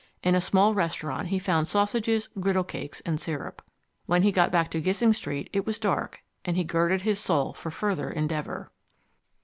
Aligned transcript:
In 0.23 0.33
a 0.33 0.41
small 0.41 0.73
restaurant 0.73 1.27
he 1.27 1.37
found 1.37 1.67
sausages, 1.67 2.27
griddle 2.39 2.63
cakes 2.63 3.01
and 3.05 3.21
syrup. 3.21 3.61
When 4.07 4.23
he 4.23 4.31
got 4.31 4.51
back 4.51 4.71
to 4.71 4.81
Gissing 4.81 5.13
Street 5.13 5.47
it 5.53 5.63
was 5.67 5.77
dark, 5.77 6.23
and 6.43 6.57
he 6.57 6.63
girded 6.63 7.03
his 7.03 7.19
soul 7.19 7.53
for 7.53 7.69
further 7.69 8.09
endeavour. 8.09 8.71